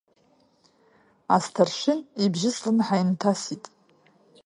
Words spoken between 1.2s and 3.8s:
Асҭаршын ибжьы слымҳа инҭасит.